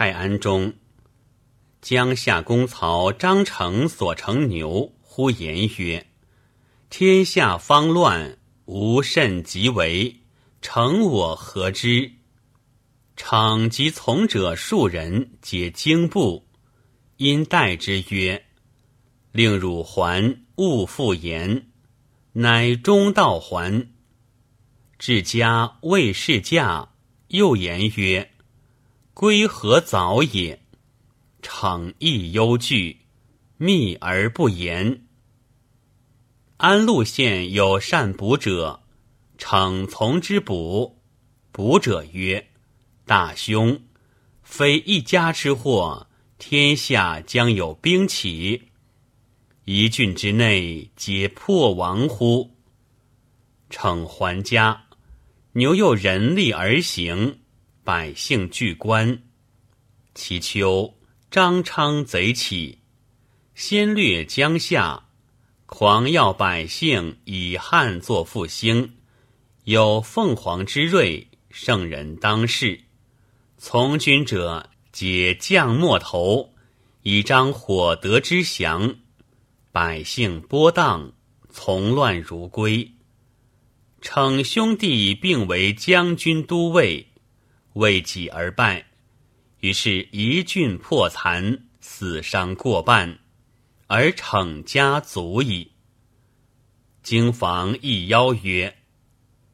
[0.00, 0.74] 泰安中，
[1.82, 6.06] 江夏公曹张成所乘牛，呼言曰
[6.88, 10.20] ：“天下方乱，无甚即为，
[10.62, 12.12] 乘我何之？”
[13.16, 16.46] 逞及从者数人，皆惊怖，
[17.16, 18.46] 因待之曰
[19.32, 21.72] ：“令汝还，勿复言。”
[22.34, 23.88] 乃中道还。
[24.96, 26.90] 至家未试驾，
[27.26, 28.30] 又言曰
[29.18, 30.62] ：“归何早也？”
[31.42, 32.98] 逞亦忧惧，
[33.56, 35.06] 密而不言。
[36.58, 38.84] 安陆县有善卜者，
[39.36, 41.00] 逞从之卜。
[41.50, 42.50] 卜者曰
[43.04, 43.80] ：“大凶，
[44.44, 46.06] 非一家之祸，
[46.38, 48.68] 天下将有兵起。
[49.64, 52.54] 一郡之内，皆破亡乎？”
[53.68, 54.84] 逞还家。
[55.54, 57.40] 牛又人力而行，
[57.88, 59.22] 百姓惧观。
[60.14, 60.98] 其秋，
[61.30, 62.80] 张昌贼起，
[63.54, 65.04] 先掠江夏，
[65.64, 68.96] 狂要百姓以汉作复兴。
[69.64, 72.78] 有凤凰之瑞，圣人当世。
[73.56, 76.52] 从军者皆降末头，
[77.04, 78.96] 以彰火德之祥。
[79.72, 81.14] 百姓波荡，
[81.48, 82.92] 从乱如归。
[84.02, 87.06] 逞兄弟并为将军都尉，
[87.78, 88.86] 为己而败，
[89.60, 93.20] 于是一郡破残，死伤过半，
[93.86, 95.70] 而逞家足矣。
[97.04, 98.78] 经房亦邀曰：“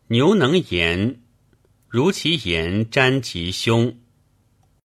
[0.09, 1.21] 牛能言，
[1.87, 3.99] 如其言沾其胸，